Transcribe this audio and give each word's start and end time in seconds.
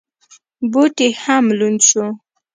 بوټ 0.71 0.95
یې 1.03 1.09
هم 1.23 1.45
لوند 1.59 1.79
شو. 1.89 2.05